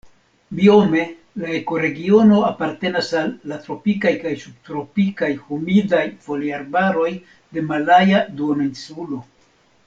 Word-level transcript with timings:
Biome 0.59 1.01
la 1.41 1.49
ekoregiono 1.57 2.39
apartenas 2.47 3.11
al 3.19 3.29
la 3.51 3.59
tropikaj 3.67 4.13
kaj 4.23 4.33
subtropikaj 4.45 5.31
humidaj 5.43 6.01
foliarbaroj 6.25 7.13
de 7.59 7.67
Malaja 7.71 8.25
Duoninsulo. 8.41 9.23